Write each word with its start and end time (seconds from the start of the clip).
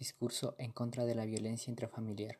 discurso 0.00 0.54
en 0.56 0.72
contra 0.72 1.04
de 1.04 1.14
la 1.14 1.26
violencia 1.26 1.70
intrafamiliar. 1.70 2.38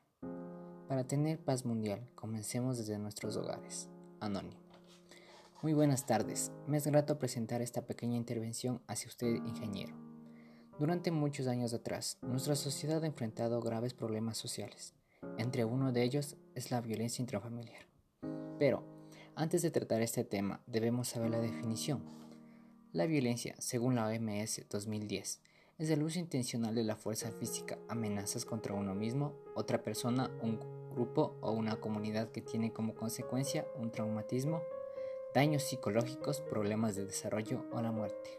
Para 0.89 1.07
tener 1.07 1.39
paz 1.39 1.67
mundial, 1.67 2.09
comencemos 2.15 2.79
desde 2.79 2.98
nuestros 2.98 3.36
hogares. 3.36 3.90
Anónimo. 4.19 4.63
Muy 5.61 5.75
buenas 5.75 6.07
tardes. 6.07 6.53
Me 6.67 6.79
es 6.79 6.87
grato 6.87 7.19
presentar 7.19 7.61
esta 7.61 7.83
pequeña 7.83 8.17
intervención 8.17 8.81
hacia 8.87 9.09
usted, 9.09 9.35
ingeniero. 9.45 9.95
Durante 10.79 11.11
muchos 11.11 11.49
años 11.49 11.75
atrás, 11.75 12.17
nuestra 12.23 12.56
sociedad 12.56 13.04
ha 13.04 13.06
enfrentado 13.06 13.61
graves 13.61 13.92
problemas 13.92 14.38
sociales. 14.38 14.95
Entre 15.37 15.67
uno 15.67 15.92
de 15.92 16.02
ellos 16.02 16.38
es 16.54 16.70
la 16.70 16.80
violencia 16.80 17.20
intrafamiliar. 17.20 17.82
Pero, 18.58 18.82
antes 19.34 19.61
de 19.61 19.70
tratar 19.70 20.00
este 20.00 20.24
tema, 20.24 20.62
debemos 20.66 21.08
saber 21.08 21.30
la 21.30 21.40
definición. 21.40 22.02
La 22.92 23.04
violencia, 23.04 23.54
según 23.58 23.96
la 23.96 24.06
OMS 24.06 24.62
2010, 24.70 25.42
es 25.80 25.88
el 25.88 26.02
uso 26.02 26.18
intencional 26.18 26.74
de 26.74 26.84
la 26.84 26.94
fuerza 26.94 27.30
física, 27.30 27.78
amenazas 27.88 28.45
contra 28.45 28.74
uno 28.74 28.95
mismo, 28.95 29.32
otra 29.55 29.82
persona, 29.82 30.30
un 30.42 30.60
grupo 30.95 31.36
o 31.41 31.52
una 31.52 31.77
comunidad 31.80 32.30
que 32.30 32.42
tiene 32.42 32.70
como 32.70 32.95
consecuencia 32.95 33.66
un 33.78 33.91
traumatismo, 33.91 34.60
daños 35.34 35.62
psicológicos, 35.62 36.42
problemas 36.42 36.96
de 36.96 37.06
desarrollo 37.06 37.64
o 37.72 37.80
la 37.80 37.92
muerte. 37.92 38.38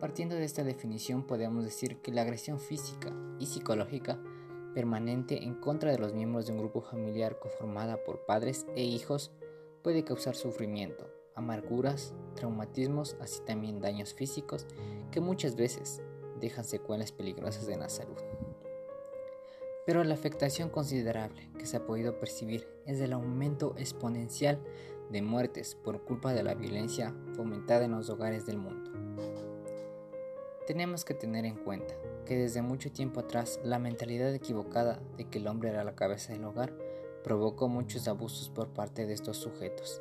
Partiendo 0.00 0.34
de 0.34 0.44
esta 0.44 0.64
definición 0.64 1.26
podemos 1.26 1.62
decir 1.62 1.98
que 1.98 2.10
la 2.10 2.22
agresión 2.22 2.58
física 2.58 3.12
y 3.38 3.44
psicológica 3.44 4.18
permanente 4.74 5.44
en 5.44 5.56
contra 5.56 5.90
de 5.90 5.98
los 5.98 6.14
miembros 6.14 6.46
de 6.46 6.52
un 6.52 6.58
grupo 6.58 6.80
familiar 6.80 7.38
conformada 7.38 8.02
por 8.02 8.24
padres 8.24 8.64
e 8.76 8.82
hijos 8.82 9.30
puede 9.82 10.04
causar 10.04 10.36
sufrimiento, 10.36 11.06
amarguras, 11.34 12.14
traumatismos, 12.34 13.18
así 13.20 13.42
también 13.42 13.82
daños 13.82 14.14
físicos 14.14 14.66
que 15.10 15.20
muchas 15.20 15.54
veces 15.54 16.00
dejan 16.40 16.64
secuelas 16.64 17.12
peligrosas 17.12 17.68
en 17.68 17.80
la 17.80 17.88
salud. 17.88 18.18
Pero 19.86 20.04
la 20.04 20.14
afectación 20.14 20.68
considerable 20.68 21.50
que 21.58 21.66
se 21.66 21.76
ha 21.76 21.84
podido 21.84 22.18
percibir 22.18 22.68
es 22.86 23.00
el 23.00 23.12
aumento 23.12 23.74
exponencial 23.76 24.58
de 25.10 25.22
muertes 25.22 25.74
por 25.74 26.04
culpa 26.04 26.32
de 26.32 26.42
la 26.42 26.54
violencia 26.54 27.14
fomentada 27.34 27.84
en 27.84 27.92
los 27.92 28.08
hogares 28.08 28.46
del 28.46 28.58
mundo. 28.58 28.90
Tenemos 30.66 31.04
que 31.04 31.14
tener 31.14 31.44
en 31.44 31.56
cuenta 31.56 31.94
que 32.24 32.36
desde 32.36 32.62
mucho 32.62 32.92
tiempo 32.92 33.20
atrás 33.20 33.58
la 33.64 33.80
mentalidad 33.80 34.32
equivocada 34.32 35.02
de 35.16 35.24
que 35.24 35.38
el 35.38 35.48
hombre 35.48 35.70
era 35.70 35.82
la 35.82 35.96
cabeza 35.96 36.32
del 36.32 36.44
hogar 36.44 36.72
provocó 37.24 37.68
muchos 37.68 38.06
abusos 38.06 38.48
por 38.48 38.68
parte 38.68 39.06
de 39.06 39.12
estos 39.12 39.38
sujetos, 39.38 40.00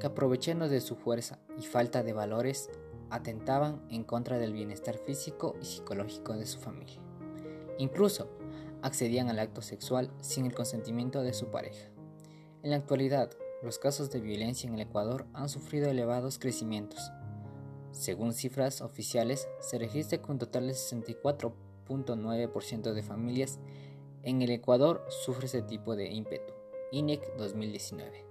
que 0.00 0.06
aprovechando 0.06 0.68
de 0.68 0.80
su 0.80 0.96
fuerza 0.96 1.38
y 1.58 1.66
falta 1.66 2.02
de 2.02 2.12
valores 2.12 2.70
atentaban 3.10 3.82
en 3.90 4.04
contra 4.04 4.38
del 4.38 4.52
bienestar 4.52 4.98
físico 4.98 5.56
y 5.60 5.64
psicológico 5.64 6.34
de 6.34 6.46
su 6.46 6.58
familia. 6.58 7.00
Incluso 7.78 8.28
accedían 8.82 9.28
al 9.28 9.38
acto 9.38 9.62
sexual 9.62 10.10
sin 10.20 10.46
el 10.46 10.54
consentimiento 10.54 11.22
de 11.22 11.32
su 11.32 11.46
pareja. 11.46 11.88
En 12.62 12.70
la 12.70 12.76
actualidad, 12.76 13.30
los 13.62 13.78
casos 13.78 14.10
de 14.10 14.20
violencia 14.20 14.68
en 14.68 14.74
el 14.74 14.80
Ecuador 14.80 15.26
han 15.32 15.48
sufrido 15.48 15.88
elevados 15.90 16.38
crecimientos. 16.38 17.10
Según 17.92 18.34
cifras 18.34 18.82
oficiales, 18.82 19.48
se 19.60 19.78
registra 19.78 20.18
que 20.18 20.30
un 20.30 20.38
total 20.38 20.66
de 20.66 20.74
64.9% 20.74 22.92
de 22.92 23.02
familias 23.02 23.58
en 24.22 24.42
el 24.42 24.50
Ecuador 24.50 25.02
sufre 25.08 25.46
este 25.46 25.62
tipo 25.62 25.96
de 25.96 26.12
ímpetu. 26.12 26.52
INEC 26.92 27.36
2019. 27.36 28.24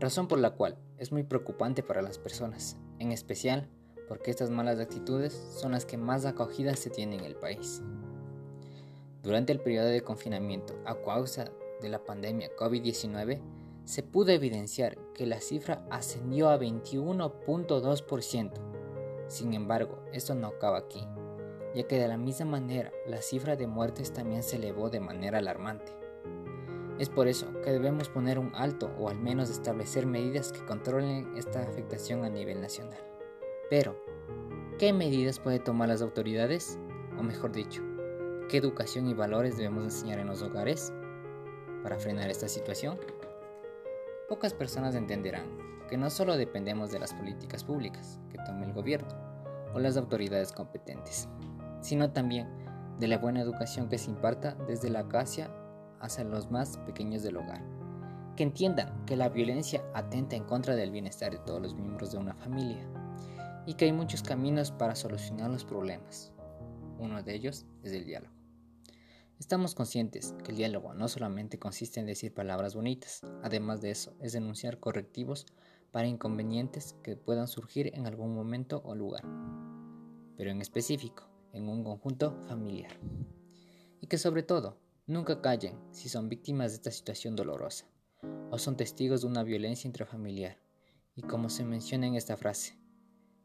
Razón 0.00 0.28
por 0.28 0.38
la 0.38 0.52
cual 0.52 0.78
es 0.96 1.12
muy 1.12 1.24
preocupante 1.24 1.82
para 1.82 2.00
las 2.02 2.18
personas, 2.18 2.76
en 2.98 3.12
especial 3.12 3.68
porque 4.08 4.30
estas 4.30 4.50
malas 4.50 4.80
actitudes 4.80 5.32
son 5.32 5.72
las 5.72 5.84
que 5.84 5.98
más 5.98 6.24
acogidas 6.24 6.78
se 6.78 6.90
tienen 6.90 7.20
en 7.20 7.26
el 7.26 7.36
país. 7.36 7.82
Durante 9.22 9.52
el 9.52 9.60
periodo 9.60 9.88
de 9.88 10.00
confinamiento 10.00 10.74
a 10.86 10.96
causa 11.02 11.50
de 11.80 11.88
la 11.88 12.02
pandemia 12.04 12.50
COVID-19, 12.56 13.40
se 13.84 14.02
pudo 14.02 14.32
evidenciar 14.32 14.98
que 15.14 15.26
la 15.26 15.40
cifra 15.40 15.86
ascendió 15.90 16.48
a 16.50 16.58
21.2%. 16.58 18.52
Sin 19.28 19.54
embargo, 19.54 20.02
esto 20.12 20.34
no 20.34 20.48
acaba 20.48 20.78
aquí, 20.78 21.06
ya 21.74 21.86
que 21.86 21.98
de 21.98 22.08
la 22.08 22.16
misma 22.16 22.46
manera 22.46 22.92
la 23.06 23.22
cifra 23.22 23.56
de 23.56 23.66
muertes 23.66 24.12
también 24.12 24.42
se 24.42 24.56
elevó 24.56 24.90
de 24.90 25.00
manera 25.00 25.38
alarmante. 25.38 25.92
Es 26.98 27.08
por 27.08 27.28
eso 27.28 27.46
que 27.62 27.70
debemos 27.70 28.08
poner 28.08 28.38
un 28.38 28.54
alto 28.54 28.90
o 28.98 29.08
al 29.08 29.18
menos 29.18 29.50
establecer 29.50 30.04
medidas 30.04 30.52
que 30.52 30.66
controlen 30.66 31.36
esta 31.36 31.62
afectación 31.62 32.24
a 32.24 32.28
nivel 32.28 32.60
nacional. 32.60 33.07
Pero, 33.70 34.02
¿qué 34.78 34.94
medidas 34.94 35.38
pueden 35.38 35.62
tomar 35.62 35.88
las 35.88 36.00
autoridades? 36.00 36.78
O 37.18 37.22
mejor 37.22 37.52
dicho, 37.52 37.82
¿qué 38.48 38.56
educación 38.56 39.06
y 39.08 39.14
valores 39.14 39.58
debemos 39.58 39.84
enseñar 39.84 40.18
en 40.18 40.28
los 40.28 40.40
hogares 40.40 40.92
para 41.82 41.98
frenar 41.98 42.30
esta 42.30 42.48
situación? 42.48 42.98
Pocas 44.26 44.54
personas 44.54 44.94
entenderán 44.94 45.44
que 45.90 45.98
no 45.98 46.08
solo 46.08 46.38
dependemos 46.38 46.90
de 46.90 46.98
las 46.98 47.12
políticas 47.12 47.62
públicas 47.62 48.18
que 48.30 48.38
tome 48.46 48.64
el 48.64 48.72
gobierno 48.72 49.08
o 49.74 49.80
las 49.80 49.98
autoridades 49.98 50.52
competentes, 50.52 51.28
sino 51.82 52.12
también 52.12 52.48
de 52.98 53.08
la 53.08 53.18
buena 53.18 53.42
educación 53.42 53.90
que 53.90 53.98
se 53.98 54.10
imparta 54.10 54.54
desde 54.66 54.88
la 54.88 55.08
casa 55.08 55.50
hacia 56.00 56.24
los 56.24 56.50
más 56.50 56.78
pequeños 56.78 57.22
del 57.22 57.36
hogar. 57.36 57.62
Que 58.34 58.44
entiendan 58.44 59.04
que 59.04 59.16
la 59.16 59.28
violencia 59.28 59.84
atenta 59.94 60.36
en 60.36 60.44
contra 60.44 60.74
del 60.74 60.90
bienestar 60.90 61.32
de 61.32 61.38
todos 61.38 61.60
los 61.60 61.74
miembros 61.74 62.12
de 62.12 62.18
una 62.18 62.34
familia 62.34 62.88
y 63.68 63.74
que 63.74 63.84
hay 63.84 63.92
muchos 63.92 64.22
caminos 64.22 64.72
para 64.72 64.96
solucionar 64.96 65.50
los 65.50 65.66
problemas. 65.66 66.32
Uno 66.98 67.22
de 67.22 67.34
ellos 67.34 67.66
es 67.82 67.92
el 67.92 68.06
diálogo. 68.06 68.32
Estamos 69.38 69.74
conscientes 69.74 70.34
que 70.42 70.52
el 70.52 70.56
diálogo 70.56 70.94
no 70.94 71.06
solamente 71.06 71.58
consiste 71.58 72.00
en 72.00 72.06
decir 72.06 72.32
palabras 72.32 72.74
bonitas, 72.74 73.20
además 73.42 73.82
de 73.82 73.90
eso 73.90 74.16
es 74.22 74.32
denunciar 74.32 74.80
correctivos 74.80 75.44
para 75.90 76.08
inconvenientes 76.08 76.96
que 77.02 77.16
puedan 77.16 77.46
surgir 77.46 77.92
en 77.94 78.06
algún 78.06 78.34
momento 78.34 78.80
o 78.86 78.94
lugar, 78.94 79.22
pero 80.38 80.50
en 80.50 80.62
específico, 80.62 81.28
en 81.52 81.68
un 81.68 81.84
conjunto 81.84 82.40
familiar. 82.48 82.98
Y 84.00 84.06
que 84.06 84.16
sobre 84.16 84.44
todo, 84.44 84.78
nunca 85.06 85.42
callen 85.42 85.78
si 85.92 86.08
son 86.08 86.30
víctimas 86.30 86.70
de 86.70 86.76
esta 86.76 86.90
situación 86.90 87.36
dolorosa 87.36 87.84
o 88.50 88.56
son 88.56 88.78
testigos 88.78 89.20
de 89.20 89.26
una 89.26 89.42
violencia 89.42 89.86
intrafamiliar. 89.86 90.56
Y 91.14 91.20
como 91.20 91.50
se 91.50 91.64
menciona 91.64 92.06
en 92.06 92.14
esta 92.14 92.38
frase, 92.38 92.78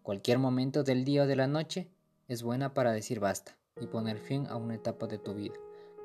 Cualquier 0.04 0.38
momento 0.38 0.84
del 0.84 1.06
día 1.06 1.24
o 1.24 1.28
de 1.28 1.38
la 1.38 1.48
noche 1.48 1.88
es 2.28 2.44
buena 2.44 2.74
para 2.74 2.92
decir 2.92 3.22
basta 3.22 3.58
y 3.80 3.88
poner 3.88 4.20
fin 4.20 4.48
a 4.48 4.58
una 4.58 4.76
etapa 4.76 5.08
de 5.08 5.18
tu 5.18 5.34
vida 5.34 5.56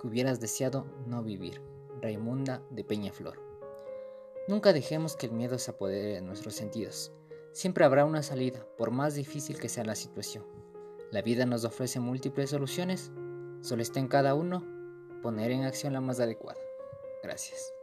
que 0.00 0.06
hubieras 0.06 0.38
deseado 0.38 0.86
no 1.06 1.24
vivir. 1.24 1.60
Raimunda 2.00 2.62
de 2.70 2.84
Peñaflor. 2.84 3.42
Nunca 4.46 4.72
dejemos 4.72 5.16
que 5.16 5.26
el 5.26 5.32
miedo 5.32 5.58
se 5.58 5.72
apodere 5.72 6.14
de 6.14 6.20
nuestros 6.22 6.54
sentidos. 6.54 7.12
Siempre 7.52 7.84
habrá 7.84 8.04
una 8.04 8.22
salida, 8.22 8.64
por 8.76 8.92
más 8.92 9.16
difícil 9.16 9.58
que 9.58 9.68
sea 9.68 9.84
la 9.84 9.96
situación. 9.96 10.46
La 11.10 11.20
vida 11.20 11.44
nos 11.44 11.64
ofrece 11.64 11.98
múltiples 11.98 12.50
soluciones, 12.50 13.10
solo 13.62 13.82
está 13.82 13.98
en 13.98 14.06
cada 14.06 14.36
uno 14.36 14.64
poner 15.22 15.50
en 15.50 15.64
acción 15.64 15.92
la 15.92 16.00
más 16.00 16.20
adecuada. 16.20 16.60
Gracias. 17.24 17.77